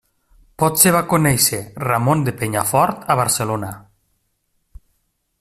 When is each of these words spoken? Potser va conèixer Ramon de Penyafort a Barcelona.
Potser 0.61 0.93
va 0.95 1.01
conèixer 1.11 1.59
Ramon 1.83 2.25
de 2.29 2.33
Penyafort 2.41 3.05
a 3.15 3.19
Barcelona. 3.21 3.71